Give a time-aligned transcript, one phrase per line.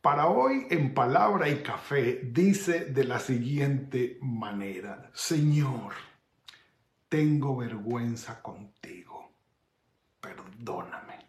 [0.00, 5.92] para hoy en palabra y café dice de la siguiente manera, Señor,
[7.08, 9.32] tengo vergüenza contigo,
[10.20, 11.26] perdóname.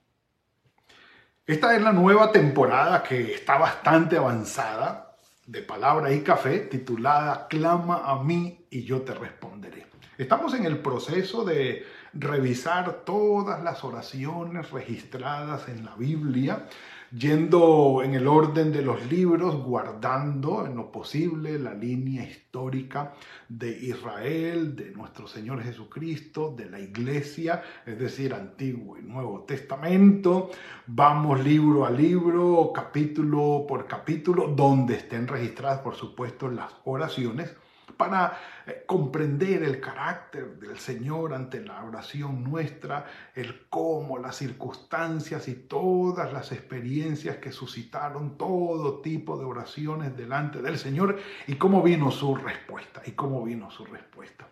[1.46, 8.04] Esta es la nueva temporada que está bastante avanzada de palabra y café titulada Clama
[8.05, 9.88] a mí y yo te responderé.
[10.18, 16.68] Estamos en el proceso de revisar todas las oraciones registradas en la Biblia,
[17.12, 23.14] yendo en el orden de los libros, guardando en lo posible la línea histórica
[23.50, 30.52] de Israel, de nuestro Señor Jesucristo, de la Iglesia, es decir, Antiguo y Nuevo Testamento.
[30.88, 37.54] Vamos libro a libro, capítulo por capítulo, donde estén registradas, por supuesto, las oraciones
[38.02, 38.35] para
[38.66, 45.54] eh, comprender el carácter del Señor ante la oración nuestra, el cómo, las circunstancias y
[45.54, 52.10] todas las experiencias que suscitaron todo tipo de oraciones delante del Señor y cómo vino
[52.10, 54.48] su respuesta y cómo vino su respuesta.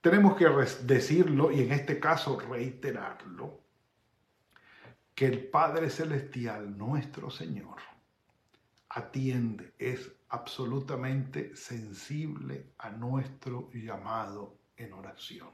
[0.00, 0.46] Tenemos que
[0.84, 3.58] decirlo y en este caso reiterarlo,
[5.16, 7.78] que el Padre Celestial, nuestro Señor,
[8.88, 15.48] atiende, es absolutamente sensible a nuestro llamado en oración.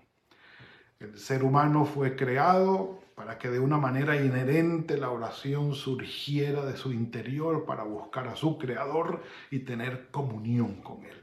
[0.99, 6.77] El ser humano fue creado para que de una manera inherente la oración surgiera de
[6.77, 11.21] su interior para buscar a su creador y tener comunión con él.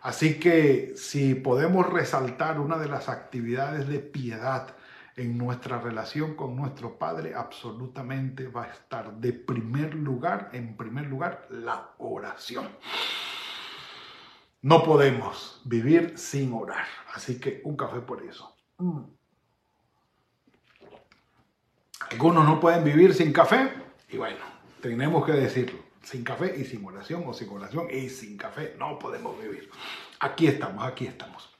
[0.00, 4.76] Así que si podemos resaltar una de las actividades de piedad
[5.16, 11.06] en nuestra relación con nuestro Padre, absolutamente va a estar de primer lugar, en primer
[11.06, 12.68] lugar, la oración.
[14.62, 16.86] No podemos vivir sin orar.
[17.12, 18.56] Así que un café por eso.
[18.78, 19.02] Mm.
[22.10, 23.72] Algunos no pueden vivir sin café
[24.08, 24.44] y bueno,
[24.80, 25.78] tenemos que decirlo.
[26.02, 29.70] Sin café y sin oración o sin oración y sin café no podemos vivir.
[30.20, 31.50] Aquí estamos, aquí estamos.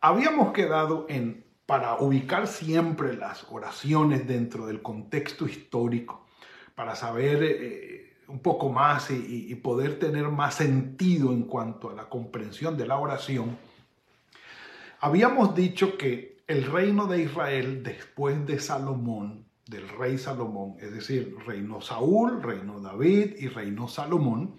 [0.00, 6.26] Habíamos quedado en para ubicar siempre las oraciones dentro del contexto histórico,
[6.74, 12.08] para saber eh, un poco más y, poder tener más sentido en cuanto a la
[12.08, 13.56] comprensión de la oración,
[14.98, 21.36] habíamos dicho que el reino de Israel después de Salomón, del rey Salomón, es decir,
[21.46, 24.56] reino Saúl, reino David y reino Salomón,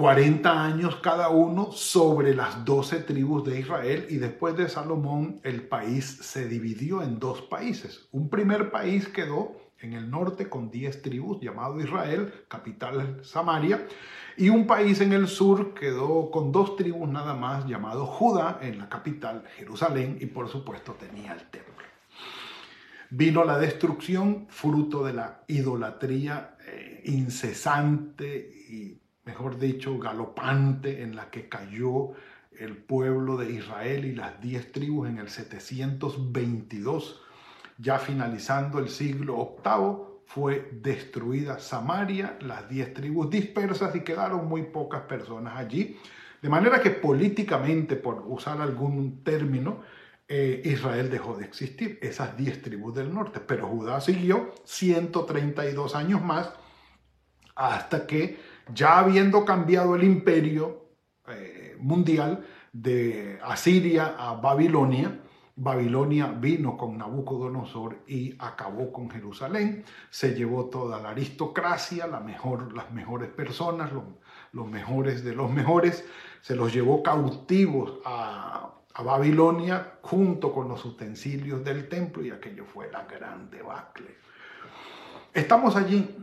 [0.00, 5.68] 40 años cada uno sobre las 12 tribus de Israel y después de Salomón el
[5.68, 8.08] país se dividió en dos países.
[8.10, 13.86] Un primer país quedó en el norte con 10 tribus llamado Israel, capital Samaria,
[14.38, 18.78] y un país en el sur quedó con dos tribus nada más llamado Judá en
[18.78, 21.74] la capital Jerusalén y por supuesto tenía el templo.
[23.10, 31.30] Vino la destrucción fruto de la idolatría eh, incesante y mejor dicho, galopante en la
[31.30, 32.14] que cayó
[32.58, 37.22] el pueblo de Israel y las diez tribus en el 722,
[37.78, 44.64] ya finalizando el siglo VIII, fue destruida Samaria, las diez tribus dispersas y quedaron muy
[44.64, 45.96] pocas personas allí.
[46.42, 49.82] De manera que políticamente, por usar algún término,
[50.26, 56.20] eh, Israel dejó de existir, esas diez tribus del norte, pero Judá siguió 132 años
[56.20, 56.50] más
[57.54, 60.86] hasta que ya habiendo cambiado el imperio
[61.28, 65.20] eh, mundial de Asiria a Babilonia,
[65.62, 72.22] Babilonia vino con Nabucodonosor y acabó con Jerusalén, se llevó toda la aristocracia, las
[72.92, 73.90] mejores personas,
[74.52, 76.06] los, mejores de los mejores,
[76.40, 82.64] se los llevó cautivos a, a, Babilonia junto con los utensilios del templo y aquello
[82.64, 84.16] fue la gran debacle.
[85.34, 86.16] Estamos allí.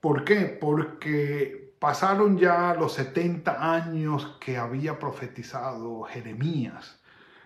[0.00, 0.58] ¿Por qué?
[0.60, 7.00] Porque Pasaron ya los 70 años que había profetizado Jeremías,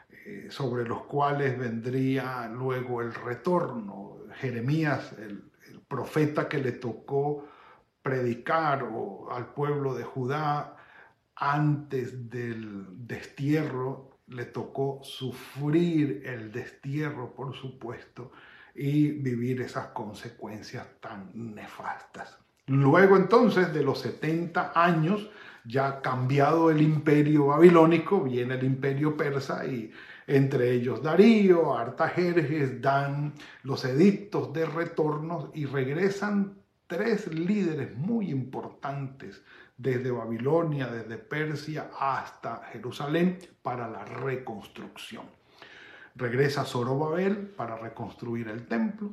[0.08, 4.20] eh, sobre los cuales vendría luego el retorno.
[4.36, 5.42] Jeremías, el,
[5.86, 7.48] profeta que le tocó
[8.02, 8.88] predicar
[9.30, 10.74] al pueblo de Judá
[11.36, 18.32] antes del destierro, le tocó sufrir el destierro, por supuesto,
[18.74, 22.38] y vivir esas consecuencias tan nefastas.
[22.70, 25.28] Luego entonces de los 70 años
[25.64, 29.90] ya cambiado el imperio babilónico, viene el imperio persa y
[30.28, 33.34] entre ellos Darío, Artajerjes, dan
[33.64, 39.42] los edictos de retorno y regresan tres líderes muy importantes
[39.76, 45.24] desde Babilonia, desde Persia hasta Jerusalén para la reconstrucción.
[46.14, 49.12] Regresa Zorobabel para reconstruir el templo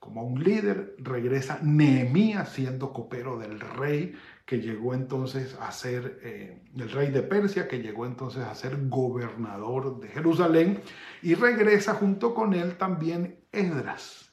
[0.00, 4.16] como un líder, regresa Nehemías siendo copero del rey
[4.46, 8.88] que llegó entonces a ser eh, el rey de Persia, que llegó entonces a ser
[8.88, 10.82] gobernador de Jerusalén,
[11.22, 14.32] y regresa junto con él también Esdras,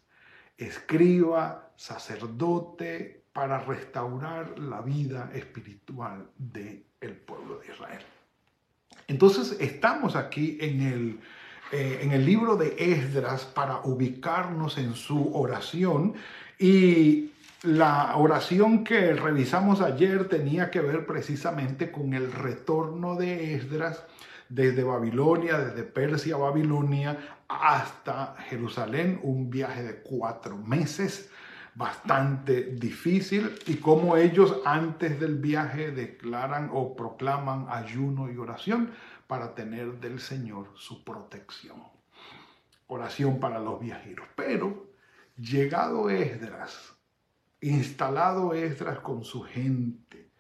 [0.58, 8.02] escriba, sacerdote, para restaurar la vida espiritual del el pueblo de Israel.
[9.08, 11.20] Entonces estamos aquí en el,
[11.72, 16.14] eh, en el libro de Esdras para ubicarnos en su oración.
[16.58, 17.32] Y
[17.64, 24.04] la oración que revisamos ayer tenía que ver precisamente con el retorno de Esdras
[24.50, 27.18] desde Babilonia, desde Persia a Babilonia
[27.48, 31.30] hasta Jerusalén, un viaje de cuatro meses
[31.76, 33.52] bastante difícil.
[33.68, 38.92] Y cómo ellos antes del viaje declaran o proclaman ayuno y oración
[39.28, 41.84] para tener del Señor su protección.
[42.88, 44.28] Oración para los viajeros.
[44.36, 44.92] Pero
[45.38, 46.98] llegado Esdras
[47.62, 50.32] instalado Esdras con su gente,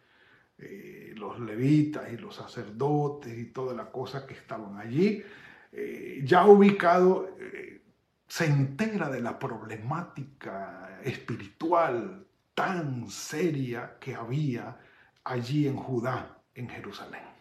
[0.58, 5.24] eh, los levitas y los sacerdotes y toda la cosa que estaban allí,
[5.72, 7.82] eh, ya ubicado, eh,
[8.28, 14.78] se entera de la problemática espiritual tan seria que había
[15.24, 17.37] allí en Judá, en Jerusalén.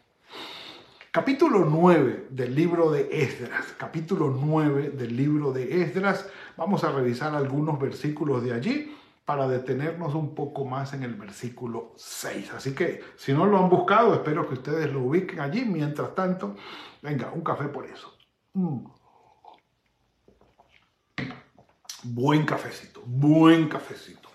[1.16, 6.28] Capítulo 9 del libro de Esdras, capítulo 9 del libro de Esdras,
[6.58, 11.94] vamos a revisar algunos versículos de allí para detenernos un poco más en el versículo
[11.96, 12.52] 6.
[12.52, 15.64] Así que si no lo han buscado, espero que ustedes lo ubiquen allí.
[15.64, 16.54] Mientras tanto,
[17.00, 18.12] venga, un café por eso.
[18.52, 18.84] Mm.
[22.02, 24.28] Buen cafecito, buen cafecito.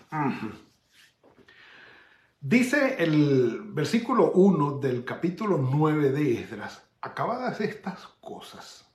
[2.44, 8.86] Dice el versículo 1 del capítulo 9 de Esdras, acabadas estas cosas,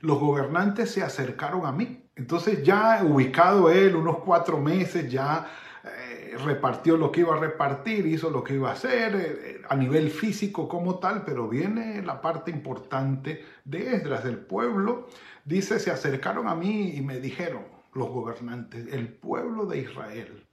[0.00, 5.46] los gobernantes se acercaron a mí entonces ya ubicado él unos cuatro meses, ya
[5.84, 9.76] eh, repartió lo que iba a repartir, hizo lo que iba a hacer eh, a
[9.76, 15.08] nivel físico como tal, pero viene la parte importante de Esdras, del pueblo.
[15.44, 20.45] Dice, se acercaron a mí y me dijeron los gobernantes, el pueblo de Israel,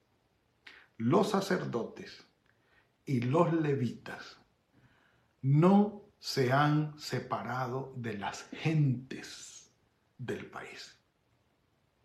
[0.98, 2.28] los sacerdotes
[3.06, 4.40] y los levitas
[5.42, 9.74] no se han separado de las gentes
[10.18, 11.04] del país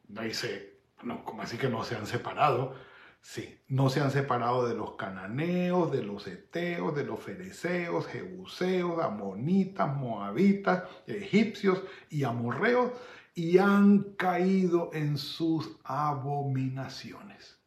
[0.08, 2.74] dice, no, como así que no se han separado?
[3.20, 9.02] Sí, no se han separado de los cananeos, de los eteos, de los fereceos, jebuseos,
[9.02, 12.92] amonitas, moabitas, egipcios y amorreos,
[13.34, 17.57] y han caído en sus abominaciones.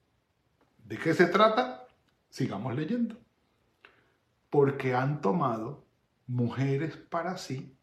[0.92, 1.88] ¿De qué se trata?
[2.30, 3.18] Sigamos leyendo.
[4.50, 5.86] Porque han tomado
[6.28, 7.78] mujeres para sí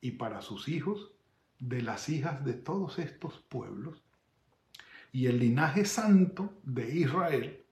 [0.00, 1.10] y para sus hijos
[1.58, 4.00] de las hijas de todos estos pueblos
[5.10, 7.64] y el linaje santo de Israel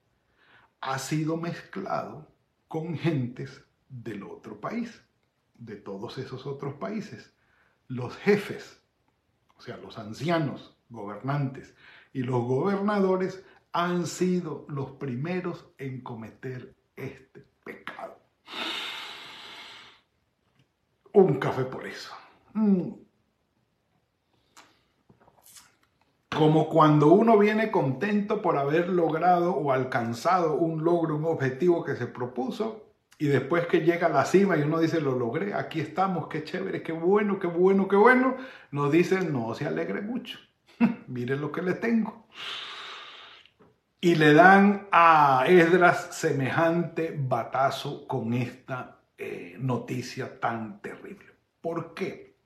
[0.80, 2.26] ha sido mezclado
[2.66, 5.04] con gentes del otro país,
[5.54, 7.32] de todos esos otros países.
[7.86, 8.82] Los jefes,
[9.56, 11.76] o sea, los ancianos, gobernantes
[12.12, 18.20] y los gobernadores han sido los primeros en cometer este pecado.
[21.12, 22.14] Un café por eso.
[22.52, 22.92] Mm.
[26.36, 31.96] Como cuando uno viene contento por haber logrado o alcanzado un logro, un objetivo que
[31.96, 35.80] se propuso, y después que llega a la cima y uno dice, lo logré, aquí
[35.80, 38.36] estamos, qué chévere, qué bueno, qué bueno, qué bueno,
[38.70, 40.38] nos dice, no se alegre mucho,
[41.08, 42.26] miren lo que le tengo.
[44.04, 51.24] Y le dan a Esdras semejante batazo con esta eh, noticia tan terrible.
[51.62, 52.36] ¿Por qué?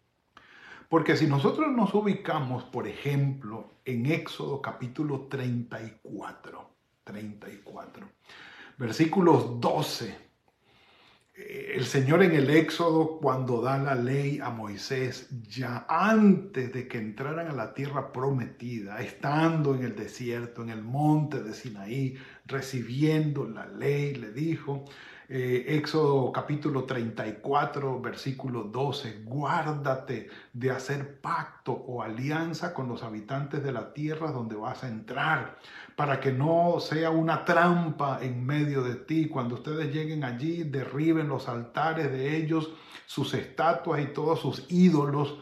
[0.88, 6.71] Porque si nosotros nos ubicamos, por ejemplo, en Éxodo capítulo 34,
[7.03, 8.07] 34,
[8.79, 10.27] versículos 12, eh,
[11.38, 16.99] el Señor en el Éxodo, cuando da la ley a Moisés, ya antes de que
[16.99, 22.16] entraran a la tierra prometida, estando en el desierto, en el monte de Sinaí,
[22.47, 24.85] recibiendo la ley, le dijo,
[25.30, 33.62] Eh, Éxodo capítulo 34, versículo 12, guárdate de hacer pacto o alianza con los habitantes
[33.62, 35.58] de la tierra donde vas a entrar,
[35.97, 39.28] para que no sea una trampa en medio de ti.
[39.28, 42.73] Cuando ustedes lleguen allí, derriben los altares de ellos,
[43.04, 45.40] sus estatuas y todos sus ídolos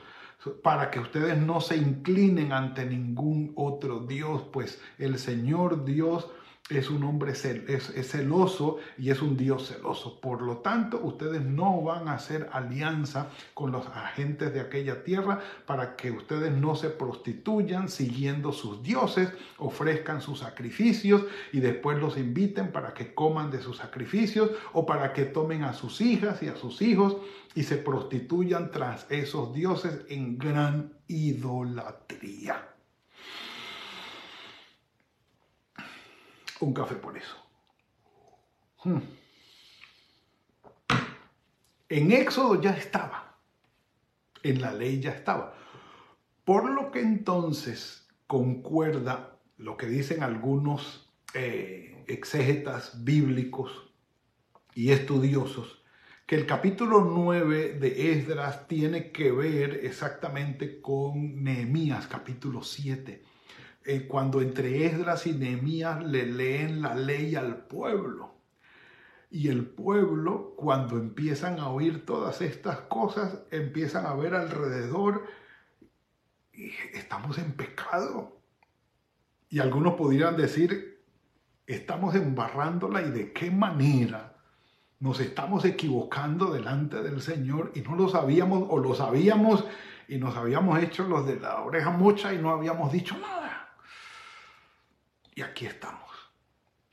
[0.65, 6.29] para que ustedes no se inclinen ante ningún otro Dios, pues el Señor Dios
[6.69, 10.21] es un hombre es, celoso y es un Dios celoso.
[10.21, 15.41] Por lo tanto, ustedes no van a hacer alianza con los agentes de aquella tierra
[15.65, 22.17] para que ustedes no se prostituyan siguiendo sus dioses, ofrezcan sus sacrificios y después los
[22.17, 26.49] inviten para que coman de sus sacrificios o para que tomen a sus hijas y
[26.49, 27.17] a sus hijos
[27.55, 32.76] y se prostituyan tras esos dioses en gran idolatría.
[36.61, 37.37] Un café por eso.
[38.85, 39.01] Hmm.
[41.89, 43.39] En Éxodo ya estaba,
[44.43, 45.55] en la ley ya estaba.
[46.45, 53.93] Por lo que entonces concuerda lo que dicen algunos eh, exégetas bíblicos
[54.75, 55.83] y estudiosos,
[56.27, 63.23] que el capítulo 9 de Esdras tiene que ver exactamente con Nehemías capítulo 7
[63.87, 68.35] eh, cuando entre Esdras y Nehemías le leen la ley al pueblo.
[69.31, 75.25] Y el pueblo, cuando empiezan a oír todas estas cosas, empiezan a ver alrededor,
[76.95, 78.41] estamos en pecado.
[79.49, 81.05] Y algunos podrían decir,
[81.67, 84.35] estamos embarrándola y de qué manera
[84.99, 89.65] nos estamos equivocando delante del Señor y no lo sabíamos o lo sabíamos
[90.09, 93.46] y nos habíamos hecho los de la oreja mocha y no habíamos dicho nada.
[95.37, 96.11] Y aquí estamos,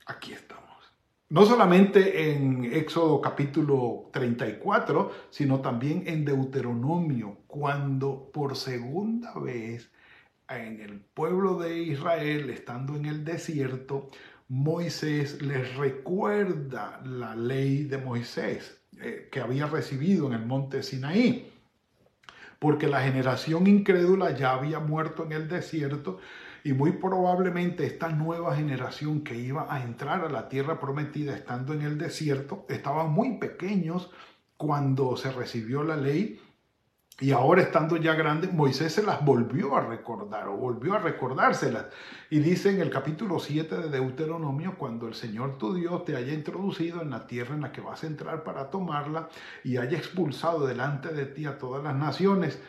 [0.06, 0.64] aquí estamos.
[1.30, 9.90] No solamente en Éxodo capítulo 34, sino también en Deuteronomio, cuando por segunda vez
[10.50, 14.10] en el pueblo de Israel, estando en el desierto,
[14.50, 21.50] Moisés les recuerda la ley de Moisés eh, que había recibido en el monte Sinaí,
[22.60, 26.20] porque la generación incrédula ya había muerto en el desierto
[26.64, 31.74] y muy probablemente esta nueva generación que iba a entrar a la tierra prometida estando
[31.74, 34.12] en el desierto, estaban muy pequeños
[34.56, 36.40] cuando se recibió la ley
[37.20, 41.86] y ahora estando ya grandes, Moisés se las volvió a recordar o volvió a recordárselas.
[42.32, 46.34] Y dice en el capítulo 7 de Deuteronomio, cuando el Señor tu Dios te haya
[46.34, 49.30] introducido en la tierra en la que vas a entrar para tomarla
[49.64, 52.60] y haya expulsado delante de ti a todas las naciones,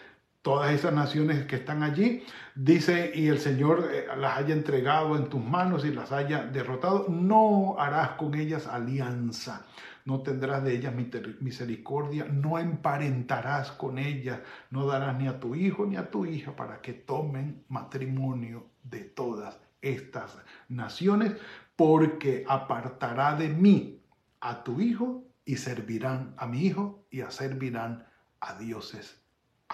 [0.44, 2.22] todas esas naciones que están allí,
[2.54, 7.06] dice, y el Señor eh, las haya entregado en tus manos y las haya derrotado,
[7.08, 9.64] no harás con ellas alianza,
[10.04, 10.92] no tendrás de ellas
[11.40, 16.54] misericordia, no emparentarás con ellas, no darás ni a tu hijo ni a tu hija
[16.54, 20.36] para que tomen matrimonio de todas estas
[20.68, 21.32] naciones,
[21.74, 24.02] porque apartará de mí
[24.40, 28.04] a tu hijo y servirán a mi hijo y a servirán
[28.40, 29.23] a dioses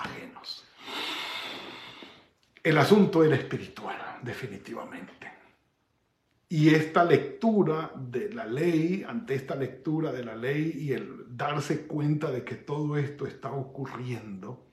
[0.00, 0.64] ajenos.
[2.62, 5.30] El asunto era espiritual, definitivamente.
[6.48, 11.86] Y esta lectura de la ley, ante esta lectura de la ley y el darse
[11.86, 14.66] cuenta de que todo esto está ocurriendo,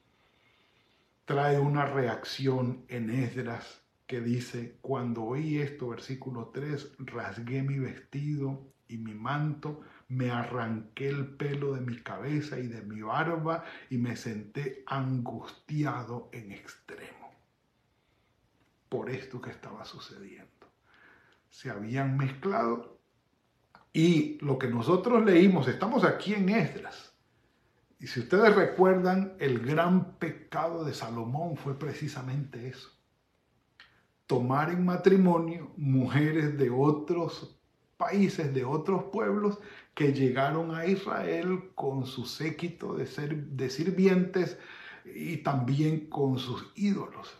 [1.25, 8.73] trae una reacción en Esdras que dice, cuando oí esto, versículo 3, rasgué mi vestido
[8.87, 13.97] y mi manto, me arranqué el pelo de mi cabeza y de mi barba y
[13.97, 17.17] me senté angustiado en extremo
[18.89, 20.47] por esto que estaba sucediendo.
[21.49, 22.99] Se habían mezclado
[23.91, 27.13] y lo que nosotros leímos, estamos aquí en Esdras.
[27.99, 32.91] Y si ustedes recuerdan, el gran pecado de Salomón fue precisamente eso.
[34.27, 37.56] Tomar en matrimonio mujeres de otros
[37.97, 39.59] países, de otros pueblos
[39.93, 44.57] que llegaron a Israel con su séquito de, ser, de sirvientes
[45.05, 47.35] y también con sus ídolos.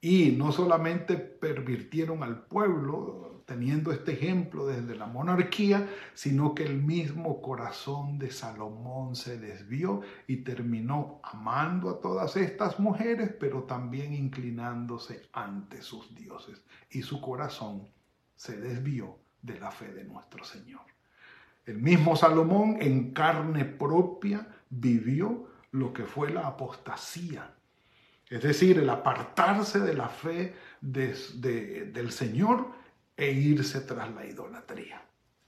[0.00, 6.82] Y no solamente pervirtieron al pueblo, teniendo este ejemplo desde la monarquía, sino que el
[6.82, 14.12] mismo corazón de Salomón se desvió y terminó amando a todas estas mujeres, pero también
[14.12, 16.62] inclinándose ante sus dioses.
[16.90, 17.88] Y su corazón
[18.36, 20.80] se desvió de la fe de nuestro Señor.
[21.66, 27.54] El mismo Salomón en carne propia vivió lo que fue la apostasía,
[28.28, 32.72] es decir, el apartarse de la fe del Señor
[33.16, 35.02] e irse tras la idolatría.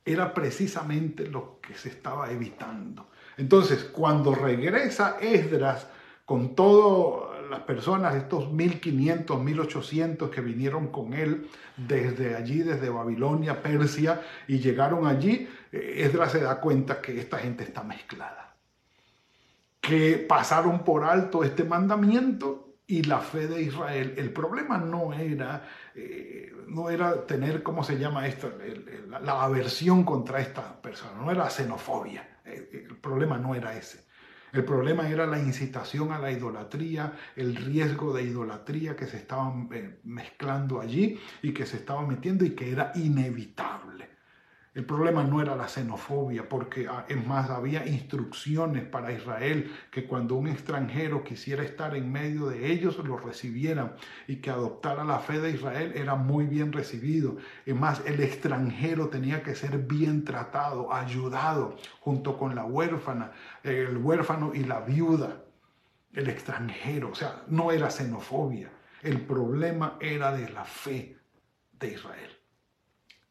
[0.05, 3.11] era precisamente lo que se estaba evitando.
[3.37, 5.89] Entonces, cuando regresa Esdras
[6.25, 13.63] con todas las personas, estos 1500, 1800 que vinieron con él desde allí, desde Babilonia,
[13.63, 18.57] Persia, y llegaron allí, eh, Esdras se da cuenta que esta gente está mezclada,
[19.81, 24.15] que pasaron por alto este mandamiento y la fe de Israel.
[24.17, 28.53] El problema no era, eh, no era tener, ¿cómo se llama esto?
[29.09, 32.39] la, aversión contra esta persona, no era xenofobia.
[32.45, 34.06] El, el problema no era ese.
[34.57, 39.53] El problema era la incitación a la idolatría, el riesgo de idolatría que se estaba
[39.71, 44.16] eh, mezclando allí y que se estaba metiendo y que era inevitable.
[44.77, 50.07] El problema no era la xenofobia, porque ah, es más, había instrucciones para Israel que
[50.07, 53.95] cuando un extranjero quisiera estar en medio de ellos, lo recibieran
[54.29, 57.39] y que adoptara la fe de Israel era muy bien recibido.
[57.65, 63.97] Es más, el extranjero tenía que ser bien tratado, ayudado, junto con la huérfana, el
[63.97, 65.43] huérfano y la viuda.
[66.13, 68.71] El extranjero, o sea, no era xenofobia.
[69.03, 71.17] El problema era de la fe
[71.81, 72.37] de Israel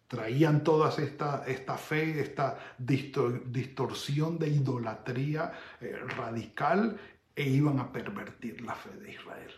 [0.07, 6.97] traían toda esta, esta fe, esta distorsión de idolatría eh, radical
[7.35, 9.51] e iban a pervertir la fe de Israel.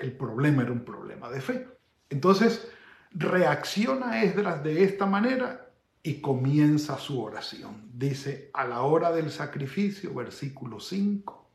[0.00, 1.68] el problema era un problema de fe.
[2.10, 2.70] Entonces
[3.12, 5.70] reacciona Esdras de esta manera
[6.02, 7.90] y comienza su oración.
[7.92, 11.50] Dice, a la hora del sacrificio, versículo 5,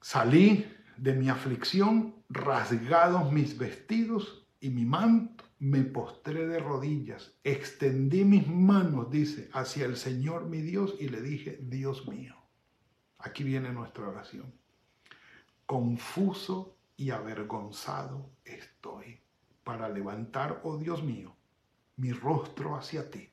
[0.00, 8.24] salí de mi aflicción, rasgados mis vestidos y mi manto me postré de rodillas, extendí
[8.24, 12.36] mis manos, dice, hacia el Señor mi Dios y le dije, Dios mío.
[13.18, 14.52] Aquí viene nuestra oración.
[15.66, 19.20] Confuso y avergonzado estoy
[19.64, 21.36] para levantar, oh Dios mío,
[21.96, 23.28] mi rostro hacia ti,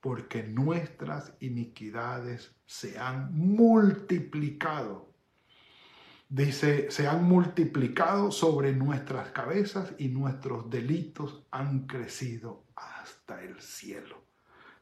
[0.00, 5.12] porque nuestras iniquidades se han multiplicado
[6.28, 14.16] Dice, se han multiplicado sobre nuestras cabezas y nuestros delitos han crecido hasta el cielo.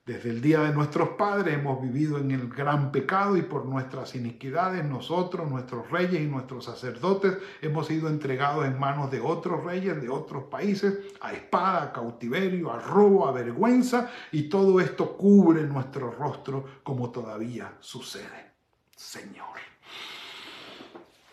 [0.07, 4.15] Desde el día de nuestros padres hemos vivido en el gran pecado y por nuestras
[4.15, 10.01] iniquidades nosotros, nuestros reyes y nuestros sacerdotes hemos sido entregados en manos de otros reyes
[10.01, 15.63] de otros países, a espada, a cautiverio, a robo, a vergüenza y todo esto cubre
[15.65, 18.53] nuestro rostro como todavía sucede.
[18.97, 19.75] Señor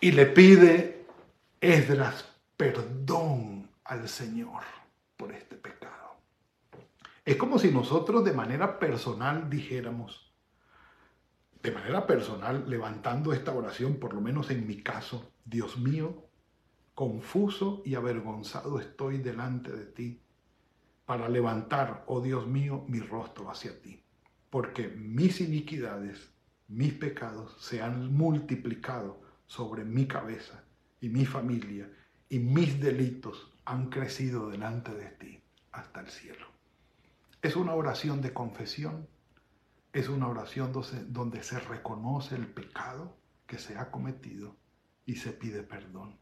[0.02, 1.06] y le pide
[1.62, 2.26] Esdras
[2.58, 4.64] perdón al Señor
[5.16, 6.18] por este pecado.
[7.24, 10.34] Es como si nosotros de manera personal dijéramos,
[11.62, 16.26] de manera personal, levantando esta oración, por lo menos en mi caso, Dios mío,
[16.96, 20.22] confuso y avergonzado estoy delante de ti
[21.06, 24.04] para levantar, oh Dios mío, mi rostro hacia ti,
[24.50, 26.32] porque mis iniquidades,
[26.68, 30.64] mis pecados se han multiplicado sobre mi cabeza
[31.02, 31.92] y mi familia
[32.30, 36.46] y mis delitos han crecido delante de ti hasta el cielo.
[37.42, 39.10] Es una oración de confesión,
[39.92, 40.72] es una oración
[41.10, 44.56] donde se reconoce el pecado que se ha cometido
[45.06, 46.18] y se pide perdón.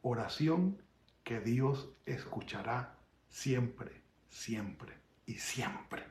[0.00, 0.80] Oración
[1.22, 2.96] que Dios escuchará
[3.28, 4.94] siempre, siempre
[5.26, 6.04] y siempre.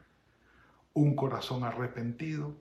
[0.93, 2.55] Un corazón arrepentido,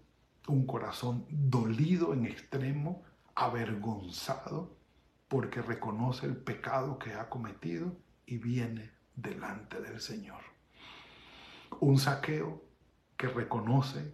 [0.47, 3.05] un corazón dolido en extremo,
[3.39, 4.77] avergonzado
[5.29, 7.97] porque reconoce el pecado que ha cometido
[8.27, 10.41] y viene delante del Señor.
[11.79, 12.65] Un saqueo
[13.17, 14.13] que reconoce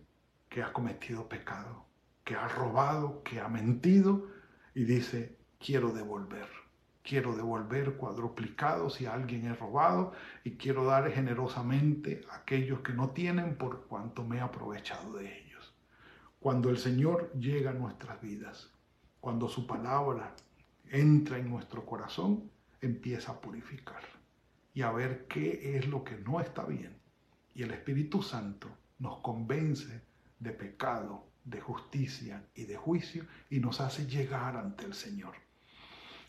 [0.51, 1.87] que ha cometido pecado,
[2.23, 4.27] que ha robado, que ha mentido
[4.75, 6.49] y dice, quiero devolver.
[7.03, 13.11] Quiero devolver cuadruplicado si alguien he robado y quiero dar generosamente a aquellos que no
[13.11, 15.75] tienen por cuanto me he aprovechado de ellos.
[16.41, 18.74] Cuando el Señor llega a nuestras vidas,
[19.25, 20.35] cuando su palabra
[20.91, 22.51] entra en nuestro corazón,
[22.83, 24.03] empieza a purificar
[24.75, 26.95] y a ver qué es lo que no está bien.
[27.55, 30.03] Y el Espíritu Santo nos convence
[30.39, 35.37] de pecado, de justicia y de juicio y nos hace llegar ante el Señor.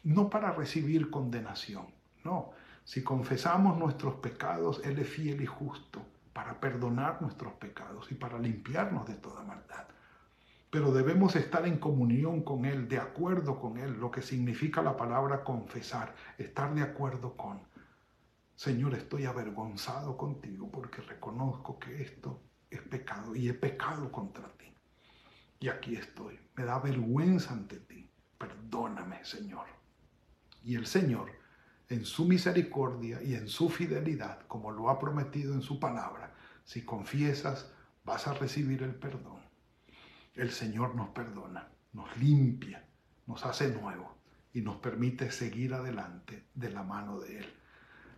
[0.05, 1.87] No para recibir condenación,
[2.23, 2.51] no.
[2.85, 8.39] Si confesamos nuestros pecados, Él es fiel y justo para perdonar nuestros pecados y para
[8.39, 9.85] limpiarnos de toda maldad
[10.75, 14.97] pero debemos estar en comunión con Él, de acuerdo con Él, lo que significa la
[14.97, 17.61] palabra confesar, estar de acuerdo con.
[18.57, 24.65] Señor, estoy avergonzado contigo porque reconozco que esto es pecado y he pecado contra ti.
[25.61, 28.11] Y aquí estoy, me da vergüenza ante ti.
[28.37, 29.67] Perdóname, Señor.
[30.61, 31.31] Y el Señor,
[31.87, 36.35] en su misericordia y en su fidelidad, como lo ha prometido en su palabra,
[36.65, 37.71] Si confiesas,
[38.03, 39.44] vas a recibir el perdón.
[40.35, 42.83] El Señor nos perdona, nos limpia,
[43.25, 44.17] nos hace nuevo
[44.51, 47.53] y nos permite seguir adelante de la mano de Él.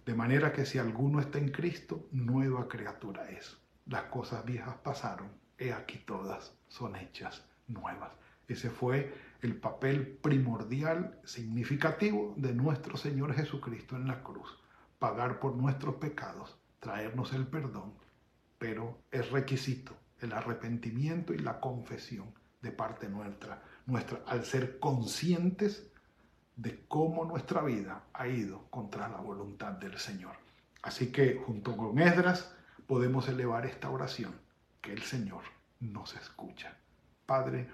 [0.04, 3.60] De manera que si alguno está en Cristo, nueva criatura es.
[3.86, 8.10] Las cosas viejas pasaron, he aquí todas son hechas nuevas.
[8.48, 14.58] Ese fue el papel primordial, significativo de nuestro Señor Jesucristo en la cruz.
[14.98, 17.94] Pagar por nuestros pecados, traernos el perdón,
[18.58, 25.88] pero es requisito el arrepentimiento y la confesión de parte nuestra, nuestra al ser conscientes
[26.56, 30.36] de cómo nuestra vida ha ido contra la voluntad del Señor.
[30.82, 32.54] Así que junto con Esdras
[32.88, 34.34] podemos elevar esta oración
[34.82, 35.44] que el Señor
[35.80, 36.76] nos escucha.
[37.26, 37.68] Padre,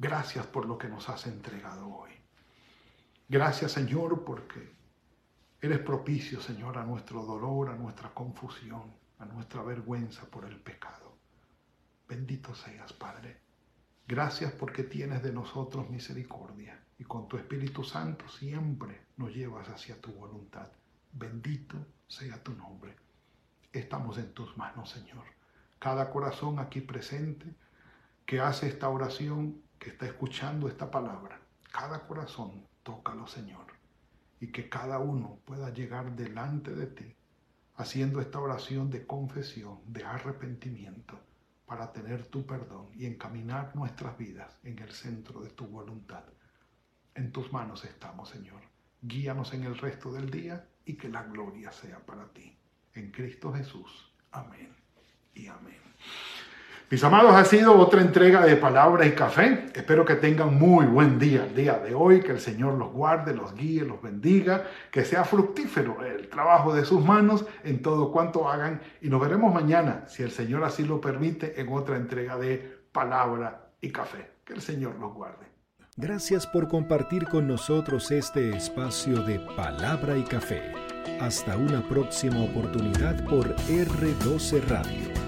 [0.00, 2.12] Gracias por lo que nos has entregado hoy.
[3.28, 4.72] Gracias Señor porque
[5.60, 10.97] eres propicio Señor a nuestro dolor, a nuestra confusión, a nuestra vergüenza por el pecado.
[12.08, 13.36] Bendito seas Padre.
[14.06, 20.00] Gracias porque tienes de nosotros misericordia y con tu Espíritu Santo siempre nos llevas hacia
[20.00, 20.68] tu voluntad.
[21.12, 22.96] Bendito sea tu nombre.
[23.74, 25.24] Estamos en tus manos, Señor.
[25.78, 27.44] Cada corazón aquí presente
[28.24, 33.66] que hace esta oración que está escuchando esta palabra, cada corazón, tócalo, Señor,
[34.40, 37.14] y que cada uno pueda llegar delante de ti,
[37.76, 41.20] haciendo esta oración de confesión, de arrepentimiento,
[41.68, 46.24] para tener tu perdón y encaminar nuestras vidas en el centro de tu voluntad.
[47.14, 48.62] En tus manos estamos, Señor.
[49.02, 52.56] Guíanos en el resto del día y que la gloria sea para ti.
[52.94, 54.10] En Cristo Jesús.
[54.32, 54.74] Amén
[55.34, 55.80] y amén.
[56.90, 59.66] Mis amados, ha sido otra entrega de Palabra y Café.
[59.74, 63.34] Espero que tengan muy buen día el día de hoy, que el Señor los guarde,
[63.34, 68.48] los guíe, los bendiga, que sea fructífero el trabajo de sus manos en todo cuanto
[68.48, 68.80] hagan.
[69.02, 73.68] Y nos veremos mañana, si el Señor así lo permite, en otra entrega de Palabra
[73.82, 74.30] y Café.
[74.46, 75.46] Que el Señor los guarde.
[75.98, 80.72] Gracias por compartir con nosotros este espacio de Palabra y Café.
[81.20, 85.27] Hasta una próxima oportunidad por R12 Radio.